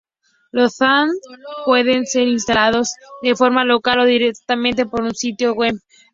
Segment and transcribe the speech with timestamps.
[0.51, 1.15] Los add-ons
[1.63, 2.89] pueden ser instalados
[3.21, 5.75] de forma local, o directamente por un sitio web.